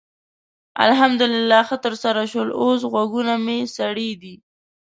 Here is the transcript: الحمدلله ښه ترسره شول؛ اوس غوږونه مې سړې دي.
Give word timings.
الحمدلله 0.85 1.59
ښه 1.67 1.77
ترسره 1.85 2.23
شول؛ 2.31 2.49
اوس 2.61 2.81
غوږونه 2.91 3.33
مې 3.45 3.57
سړې 3.77 4.09
دي. 4.21 4.35